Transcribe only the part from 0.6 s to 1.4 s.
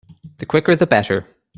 the better.